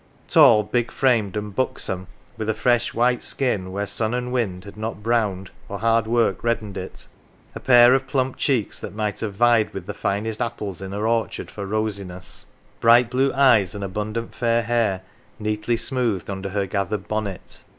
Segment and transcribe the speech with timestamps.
[0.27, 4.75] Tall, big framed, and buxom, with a fresh white skin where sun and wind had
[4.75, 7.05] not browned or hard work reddened it,
[7.53, 11.07] a pair of plump cheeks that might have vied with the finest apples in her
[11.07, 12.47] orchard for rosiness,
[12.79, 15.03] bright blue eyes, and abundant fair hair
[15.37, 17.63] neatly smoothed under her gathered bonnet.